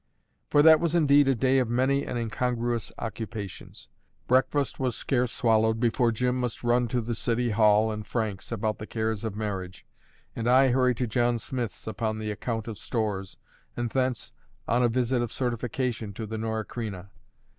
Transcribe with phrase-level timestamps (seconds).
[0.49, 3.87] For that was indeed a day of many and incongruous occupations.
[4.27, 8.79] Breakfast was scarce swallowed before Jim must run to the City Hall and Frank's about
[8.79, 9.85] the cares of marriage,
[10.35, 13.37] and I hurry to John Smith's upon the account of stores,
[13.77, 14.31] and thence,
[14.67, 17.09] on a visit of certification, to the Norah Creina.